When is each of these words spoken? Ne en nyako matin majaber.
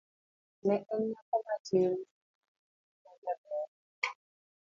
Ne 0.65 0.75
en 0.93 0.99
nyako 1.07 1.37
matin 1.47 1.93
majaber. 3.03 3.67